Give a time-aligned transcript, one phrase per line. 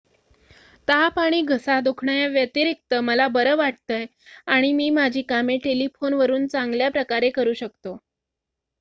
[0.87, 4.05] """ताप आणि घसा दुखण्याव्यतिरिक्त मला बरं वाटतंय
[4.47, 7.97] आणि मी माझी कामे टेलिफोनवरून चांगल्याप्रकारे करू शकतो.